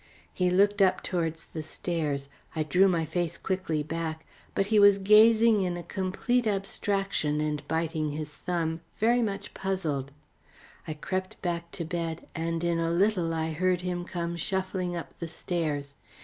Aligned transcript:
He 0.33 0.49
looked 0.49 0.81
up 0.81 1.03
towards 1.03 1.45
the 1.45 1.61
stairs, 1.61 2.27
I 2.55 2.63
drew 2.63 2.87
my 2.87 3.05
face 3.05 3.37
quickly 3.37 3.83
back; 3.83 4.25
but 4.55 4.65
he 4.65 4.79
was 4.79 4.97
gazing 4.97 5.61
in 5.61 5.77
a 5.77 5.83
complete 5.83 6.47
abstraction, 6.47 7.39
and 7.39 7.61
biting 7.67 8.13
his 8.13 8.35
thumb, 8.35 8.81
very 8.97 9.21
much 9.21 9.53
puzzled. 9.53 10.09
I 10.87 10.95
crept 10.95 11.39
back 11.43 11.69
to 11.73 11.85
bed 11.85 12.25
and 12.33 12.63
in 12.63 12.79
a 12.79 12.89
little 12.89 13.31
I 13.31 13.51
heard 13.51 13.81
him 13.81 14.03
come 14.03 14.37
shuffling 14.37 14.95
up 14.95 15.13
the 15.19 15.27
stairs. 15.27 15.93